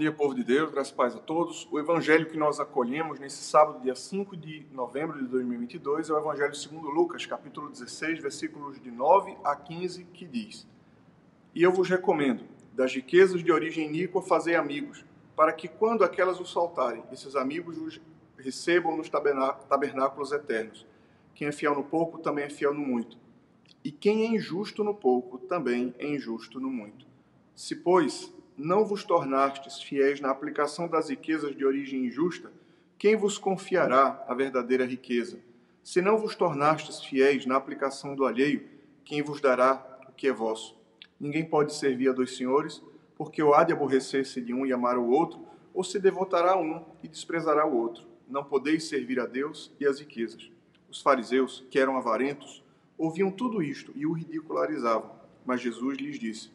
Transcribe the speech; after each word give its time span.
dia, 0.00 0.10
povo 0.10 0.34
de 0.34 0.42
Deus, 0.42 0.70
graças 0.70 0.90
paz 0.90 1.14
a 1.14 1.18
todos. 1.18 1.68
O 1.70 1.78
evangelho 1.78 2.24
que 2.24 2.38
nós 2.38 2.58
acolhemos 2.58 3.20
nesse 3.20 3.44
sábado, 3.44 3.82
dia 3.82 3.94
5 3.94 4.34
de 4.34 4.66
novembro 4.72 5.18
de 5.18 5.28
2022, 5.28 6.08
é 6.08 6.14
o 6.14 6.18
evangelho 6.18 6.54
segundo 6.54 6.88
Lucas, 6.88 7.26
capítulo 7.26 7.68
16, 7.68 8.18
versículos 8.18 8.80
de 8.80 8.90
9 8.90 9.36
a 9.44 9.54
15, 9.54 10.04
que 10.04 10.24
diz: 10.24 10.66
E 11.54 11.62
eu 11.62 11.70
vos 11.70 11.86
recomendo, 11.86 12.44
das 12.72 12.94
riquezas 12.94 13.44
de 13.44 13.52
origem 13.52 13.88
iníqua, 13.88 14.22
fazer 14.22 14.54
amigos, 14.54 15.04
para 15.36 15.52
que 15.52 15.68
quando 15.68 16.02
aquelas 16.02 16.40
os 16.40 16.50
saltarem, 16.50 17.04
esses 17.12 17.36
amigos 17.36 17.76
os 17.76 18.00
recebam 18.38 18.96
nos 18.96 19.10
tabernáculos 19.10 20.32
eternos. 20.32 20.86
Quem 21.34 21.48
é 21.48 21.52
fiel 21.52 21.74
no 21.74 21.84
pouco 21.84 22.18
também 22.20 22.46
é 22.46 22.48
fiel 22.48 22.72
no 22.72 22.80
muito. 22.80 23.18
E 23.84 23.92
quem 23.92 24.22
é 24.22 24.28
injusto 24.28 24.82
no 24.82 24.94
pouco 24.94 25.36
também 25.40 25.94
é 25.98 26.08
injusto 26.08 26.58
no 26.58 26.70
muito. 26.70 27.06
Se, 27.54 27.76
pois, 27.76 28.32
não 28.62 28.84
vos 28.84 29.04
tornastes 29.04 29.82
fiéis 29.82 30.20
na 30.20 30.30
aplicação 30.30 30.86
das 30.86 31.08
riquezas 31.08 31.56
de 31.56 31.64
origem 31.64 32.04
injusta, 32.04 32.52
quem 32.98 33.16
vos 33.16 33.38
confiará 33.38 34.22
a 34.28 34.34
verdadeira 34.34 34.84
riqueza? 34.84 35.40
Se 35.82 36.02
não 36.02 36.18
vos 36.18 36.36
tornastes 36.36 37.02
fiéis 37.02 37.46
na 37.46 37.56
aplicação 37.56 38.14
do 38.14 38.26
alheio, 38.26 38.68
quem 39.02 39.22
vos 39.22 39.40
dará 39.40 39.98
o 40.06 40.12
que 40.12 40.28
é 40.28 40.32
vosso? 40.32 40.76
Ninguém 41.18 41.42
pode 41.42 41.72
servir 41.74 42.10
a 42.10 42.12
dois 42.12 42.36
senhores, 42.36 42.82
porque 43.16 43.42
ou 43.42 43.54
há 43.54 43.64
de 43.64 43.72
aborrecer-se 43.72 44.42
de 44.42 44.52
um 44.52 44.66
e 44.66 44.72
amar 44.74 44.98
o 44.98 45.08
outro, 45.08 45.40
ou 45.72 45.82
se 45.82 45.98
devotará 45.98 46.52
a 46.52 46.60
um 46.60 46.84
e 47.02 47.08
desprezará 47.08 47.66
o 47.66 47.74
outro. 47.74 48.04
Não 48.28 48.44
podeis 48.44 48.84
servir 48.84 49.18
a 49.18 49.26
Deus 49.26 49.72
e 49.80 49.86
as 49.86 50.00
riquezas. 50.00 50.50
Os 50.90 51.00
fariseus, 51.00 51.64
que 51.70 51.78
eram 51.78 51.96
avarentos, 51.96 52.62
ouviam 52.98 53.30
tudo 53.30 53.62
isto 53.62 53.90
e 53.96 54.04
o 54.04 54.12
ridicularizavam. 54.12 55.10
Mas 55.46 55.62
Jesus 55.62 55.96
lhes 55.96 56.18
disse: 56.18 56.50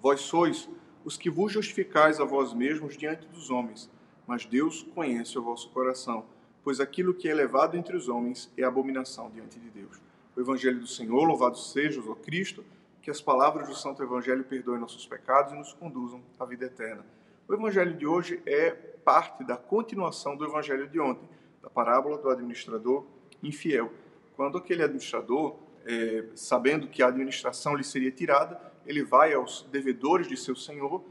Vós 0.00 0.22
sois 0.22 0.68
os 1.04 1.16
que 1.16 1.30
vos 1.30 1.52
justificais 1.52 2.20
a 2.20 2.24
vós 2.24 2.52
mesmos 2.52 2.96
diante 2.96 3.26
dos 3.26 3.50
homens, 3.50 3.90
mas 4.26 4.44
Deus 4.44 4.82
conhece 4.94 5.38
o 5.38 5.42
vosso 5.42 5.68
coração, 5.70 6.24
pois 6.62 6.80
aquilo 6.80 7.14
que 7.14 7.28
é 7.28 7.30
elevado 7.30 7.76
entre 7.76 7.96
os 7.96 8.08
homens 8.08 8.50
é 8.56 8.62
abominação 8.62 9.30
diante 9.30 9.58
de 9.58 9.68
Deus. 9.70 10.00
O 10.36 10.40
Evangelho 10.40 10.80
do 10.80 10.86
Senhor, 10.86 11.24
louvado 11.24 11.58
seja 11.58 12.00
o 12.00 12.16
Cristo, 12.16 12.64
que 13.02 13.10
as 13.10 13.20
palavras 13.20 13.68
do 13.68 13.74
Santo 13.74 14.02
Evangelho 14.02 14.44
perdoem 14.44 14.80
nossos 14.80 15.04
pecados 15.06 15.52
e 15.52 15.56
nos 15.56 15.72
conduzam 15.72 16.22
à 16.38 16.44
vida 16.44 16.66
eterna. 16.66 17.04
O 17.48 17.52
Evangelho 17.52 17.94
de 17.94 18.06
hoje 18.06 18.40
é 18.46 18.70
parte 18.70 19.44
da 19.44 19.56
continuação 19.56 20.36
do 20.36 20.44
Evangelho 20.44 20.88
de 20.88 21.00
ontem, 21.00 21.28
da 21.60 21.68
parábola 21.68 22.16
do 22.16 22.30
administrador 22.30 23.04
infiel. 23.42 23.92
Quando 24.36 24.56
aquele 24.56 24.82
administrador, 24.82 25.56
é, 25.84 26.24
sabendo 26.36 26.86
que 26.86 27.02
a 27.02 27.08
administração 27.08 27.74
lhe 27.74 27.84
seria 27.84 28.10
tirada, 28.10 28.71
ele 28.86 29.02
vai 29.02 29.32
aos 29.32 29.62
devedores 29.70 30.28
de 30.28 30.36
seu 30.36 30.56
senhor 30.56 31.02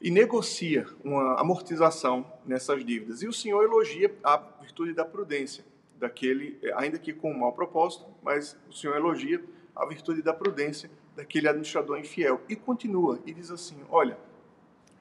e 0.00 0.10
negocia 0.10 0.86
uma 1.02 1.40
amortização 1.40 2.30
nessas 2.44 2.84
dívidas. 2.84 3.22
E 3.22 3.28
o 3.28 3.32
senhor 3.32 3.64
elogia 3.64 4.14
a 4.22 4.36
virtude 4.60 4.92
da 4.92 5.04
prudência 5.04 5.64
daquele, 5.98 6.58
ainda 6.74 6.98
que 6.98 7.12
com 7.12 7.32
um 7.32 7.38
mau 7.38 7.52
propósito, 7.52 8.06
mas 8.22 8.56
o 8.68 8.72
senhor 8.72 8.96
elogia 8.96 9.42
a 9.74 9.86
virtude 9.86 10.22
da 10.22 10.32
prudência 10.32 10.90
daquele 11.14 11.48
administrador 11.48 11.98
infiel 11.98 12.40
e 12.48 12.54
continua 12.54 13.18
e 13.24 13.32
diz 13.32 13.50
assim: 13.50 13.76
Olha, 13.90 14.18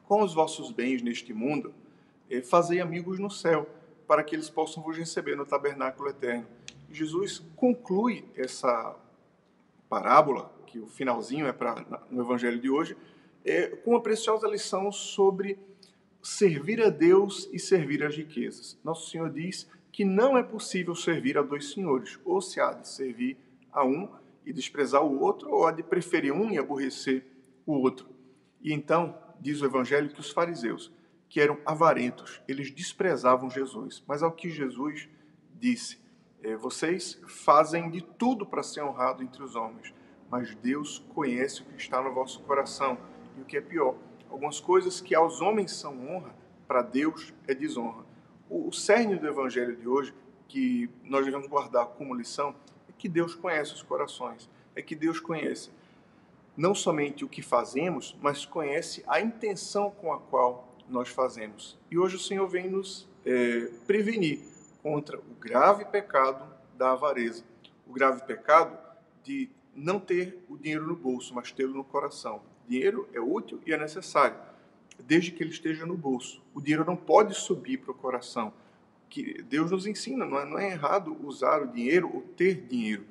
com 0.07 0.21
os 0.21 0.33
vossos 0.33 0.71
bens 0.71 1.01
neste 1.01 1.33
mundo, 1.33 1.73
eh, 2.29 2.41
fazei 2.41 2.79
amigos 2.79 3.19
no 3.19 3.29
céu, 3.29 3.67
para 4.07 4.23
que 4.23 4.35
eles 4.35 4.49
possam 4.49 4.83
vos 4.83 4.97
receber 4.97 5.35
no 5.35 5.45
tabernáculo 5.45 6.09
eterno. 6.09 6.47
Jesus 6.91 7.43
conclui 7.55 8.23
essa 8.35 8.95
parábola 9.89 10.51
que 10.75 10.79
o 10.79 10.87
finalzinho 10.87 11.47
é 11.47 11.53
para 11.53 12.03
no 12.11 12.21
evangelho 12.21 12.59
de 12.59 12.69
hoje, 12.69 12.97
é, 13.45 13.67
com 13.67 13.91
uma 13.91 14.01
preciosa 14.01 14.45
lição 14.45 14.91
sobre 14.91 15.57
servir 16.21 16.81
a 16.81 16.89
Deus 16.89 17.47
e 17.53 17.57
servir 17.57 18.03
as 18.03 18.13
riquezas. 18.13 18.77
Nosso 18.83 19.09
Senhor 19.09 19.29
diz 19.29 19.69
que 19.89 20.03
não 20.03 20.37
é 20.37 20.43
possível 20.43 20.93
servir 20.93 21.37
a 21.37 21.41
dois 21.41 21.71
senhores, 21.71 22.19
ou 22.25 22.41
se 22.41 22.59
há 22.59 22.73
de 22.73 22.89
servir 22.89 23.37
a 23.71 23.85
um 23.85 24.09
e 24.45 24.51
desprezar 24.51 25.01
o 25.01 25.21
outro, 25.21 25.49
ou 25.49 25.65
há 25.65 25.71
de 25.71 25.81
preferir 25.81 26.33
um 26.33 26.51
e 26.51 26.57
aborrecer 26.57 27.23
o 27.65 27.71
outro. 27.71 28.09
E 28.61 28.73
então, 28.73 29.17
diz 29.39 29.61
o 29.61 29.65
Evangelho 29.65 30.09
que 30.09 30.19
os 30.19 30.31
fariseus, 30.31 30.91
que 31.29 31.39
eram 31.39 31.57
avarentos, 31.65 32.41
eles 32.49 32.69
desprezavam 32.69 33.49
Jesus. 33.49 34.03
Mas 34.05 34.21
ao 34.21 34.31
que 34.33 34.49
Jesus 34.49 35.07
disse, 35.57 35.99
é, 36.43 36.57
vocês 36.57 37.17
fazem 37.25 37.89
de 37.89 38.01
tudo 38.01 38.45
para 38.45 38.61
ser 38.61 38.81
honrado 38.81 39.23
entre 39.23 39.41
os 39.41 39.55
homens, 39.55 39.93
mas 40.35 40.53
Deus 40.55 41.01
conhece 41.13 41.61
o 41.61 41.65
que 41.65 41.77
está 41.77 42.01
no 42.01 42.13
vosso 42.13 42.41
coração. 42.41 42.97
E 43.37 43.41
o 43.41 43.45
que 43.45 43.55
é 43.55 43.61
pior, 43.61 43.95
algumas 44.29 44.59
coisas 44.59 44.99
que 44.99 45.15
aos 45.15 45.39
homens 45.39 45.71
são 45.71 46.09
honra, 46.09 46.35
para 46.67 46.81
Deus 46.81 47.33
é 47.47 47.55
desonra. 47.55 48.03
O, 48.49 48.67
o 48.67 48.73
cerne 48.73 49.15
do 49.15 49.25
evangelho 49.25 49.77
de 49.77 49.87
hoje, 49.87 50.13
que 50.49 50.89
nós 51.05 51.23
devemos 51.23 51.47
guardar 51.47 51.85
como 51.87 52.13
lição, 52.13 52.53
é 52.89 52.91
que 52.97 53.07
Deus 53.07 53.33
conhece 53.33 53.75
os 53.75 53.81
corações, 53.81 54.49
é 54.75 54.81
que 54.81 54.93
Deus 54.93 55.21
conhece 55.21 55.71
não 56.57 56.75
somente 56.75 57.23
o 57.23 57.29
que 57.29 57.41
fazemos, 57.41 58.17
mas 58.21 58.45
conhece 58.45 59.05
a 59.07 59.21
intenção 59.21 59.89
com 59.89 60.11
a 60.11 60.19
qual 60.19 60.75
nós 60.89 61.07
fazemos. 61.07 61.79
E 61.89 61.97
hoje 61.97 62.17
o 62.17 62.19
Senhor 62.19 62.45
vem 62.45 62.69
nos 62.69 63.07
é, 63.25 63.69
prevenir 63.87 64.41
contra 64.83 65.17
o 65.17 65.35
grave 65.39 65.85
pecado 65.85 66.45
da 66.77 66.91
avareza, 66.91 67.45
o 67.87 67.93
grave 67.93 68.21
pecado 68.25 68.77
de 69.23 69.49
não 69.75 69.99
ter 69.99 70.43
o 70.47 70.57
dinheiro 70.57 70.87
no 70.87 70.95
bolso, 70.95 71.33
mas 71.33 71.51
tê-lo 71.51 71.73
no 71.73 71.83
coração. 71.83 72.41
Dinheiro 72.67 73.07
é 73.13 73.19
útil 73.19 73.59
e 73.65 73.73
é 73.73 73.77
necessário, 73.77 74.37
desde 74.99 75.31
que 75.31 75.43
ele 75.43 75.51
esteja 75.51 75.85
no 75.85 75.97
bolso. 75.97 76.41
O 76.53 76.61
dinheiro 76.61 76.85
não 76.85 76.95
pode 76.95 77.35
subir 77.35 77.77
para 77.77 77.91
o 77.91 77.95
coração. 77.95 78.53
Que 79.09 79.43
Deus 79.43 79.69
nos 79.69 79.85
ensina, 79.85 80.25
não 80.25 80.39
é, 80.39 80.45
não 80.45 80.57
é 80.57 80.71
errado 80.71 81.15
usar 81.23 81.61
o 81.61 81.67
dinheiro 81.67 82.09
ou 82.13 82.21
ter 82.21 82.55
dinheiro. 82.67 83.05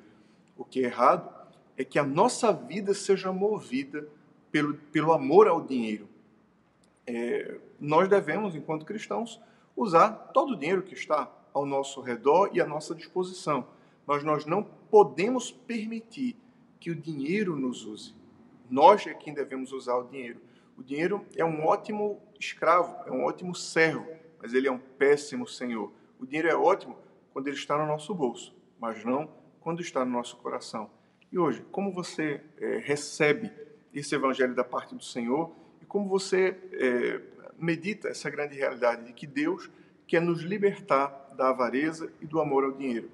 O 0.57 0.65
que 0.65 0.81
é 0.81 0.83
errado 0.83 1.33
é 1.77 1.83
que 1.83 1.99
a 1.99 2.03
nossa 2.03 2.51
vida 2.51 2.93
seja 2.93 3.31
movida 3.31 4.07
pelo, 4.51 4.73
pelo 4.73 5.13
amor 5.13 5.47
ao 5.47 5.61
dinheiro. 5.61 6.07
É, 7.07 7.59
nós 7.79 8.09
devemos, 8.09 8.55
enquanto 8.55 8.85
cristãos, 8.85 9.39
usar 9.75 10.09
todo 10.33 10.53
o 10.53 10.55
dinheiro 10.57 10.81
que 10.81 10.93
está 10.93 11.31
ao 11.53 11.65
nosso 11.65 12.01
redor 12.01 12.49
e 12.53 12.61
à 12.61 12.65
nossa 12.65 12.95
disposição. 12.95 13.67
Mas 14.05 14.23
nós 14.23 14.45
não 14.45 14.63
podemos 14.63 15.51
permitir 15.51 16.37
que 16.79 16.91
o 16.91 16.95
dinheiro 16.95 17.55
nos 17.55 17.85
use. 17.85 18.13
Nós 18.69 19.05
é 19.07 19.13
quem 19.13 19.33
devemos 19.33 19.71
usar 19.71 19.95
o 19.95 20.03
dinheiro. 20.03 20.39
O 20.77 20.83
dinheiro 20.83 21.25
é 21.35 21.45
um 21.45 21.65
ótimo 21.65 22.21
escravo, 22.39 22.95
é 23.07 23.11
um 23.11 23.23
ótimo 23.23 23.55
servo, 23.55 24.07
mas 24.41 24.53
ele 24.53 24.67
é 24.67 24.71
um 24.71 24.79
péssimo 24.79 25.47
senhor. 25.47 25.91
O 26.19 26.25
dinheiro 26.25 26.49
é 26.49 26.55
ótimo 26.55 26.97
quando 27.33 27.47
ele 27.47 27.55
está 27.55 27.77
no 27.77 27.85
nosso 27.85 28.13
bolso, 28.13 28.55
mas 28.79 29.03
não 29.03 29.29
quando 29.61 29.81
está 29.81 30.05
no 30.05 30.11
nosso 30.11 30.37
coração. 30.37 30.89
E 31.31 31.37
hoje, 31.37 31.65
como 31.71 31.91
você 31.91 32.41
é, 32.57 32.77
recebe 32.77 33.51
esse 33.93 34.13
evangelho 34.13 34.53
da 34.53 34.63
parte 34.63 34.93
do 34.93 35.03
Senhor 35.03 35.51
e 35.81 35.85
como 35.85 36.07
você 36.07 36.57
é, 36.71 37.21
medita 37.57 38.09
essa 38.09 38.29
grande 38.29 38.55
realidade 38.55 39.05
de 39.05 39.13
que 39.13 39.25
Deus 39.25 39.69
quer 40.07 40.21
nos 40.21 40.41
libertar 40.41 41.33
da 41.35 41.49
avareza 41.49 42.11
e 42.21 42.25
do 42.25 42.39
amor 42.39 42.63
ao 42.63 42.71
dinheiro? 42.71 43.09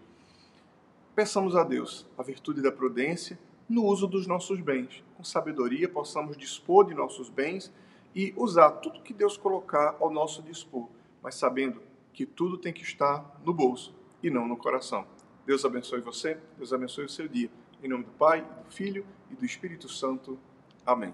Peçamos 1.16 1.56
a 1.56 1.64
Deus 1.64 2.06
a 2.18 2.24
virtude 2.24 2.62
da 2.62 2.72
prudência 2.72 3.40
no 3.72 3.86
uso 3.86 4.06
dos 4.06 4.28
nossos 4.28 4.60
bens. 4.60 5.04
Com 5.16 5.24
sabedoria, 5.24 5.88
possamos 5.88 6.38
dispor 6.38 6.86
de 6.86 6.94
nossos 6.94 7.30
bens 7.30 7.74
e 8.14 8.34
usar 8.36 8.72
tudo 8.72 9.02
que 9.02 9.14
Deus 9.14 9.38
colocar 9.38 9.96
ao 10.00 10.12
nosso 10.12 10.44
dispor, 10.44 10.90
mas 11.24 11.36
sabendo 11.36 11.82
que 12.14 12.26
tudo 12.26 12.58
tem 12.58 12.74
que 12.74 12.84
estar 12.84 13.40
no 13.46 13.54
bolso 13.54 13.96
e 14.22 14.30
não 14.30 14.48
no 14.48 14.58
coração. 14.58 15.06
Deus 15.46 15.64
abençoe 15.64 16.02
você, 16.02 16.38
Deus 16.58 16.74
abençoe 16.74 17.06
o 17.06 17.10
seu 17.10 17.28
dia. 17.28 17.50
Em 17.82 17.88
nome 17.88 18.04
do 18.04 18.12
Pai, 18.12 18.42
do 18.42 18.72
Filho 18.72 19.06
e 19.32 19.36
do 19.36 19.46
Espírito 19.46 19.88
Santo. 19.90 20.38
Amém. 20.86 21.14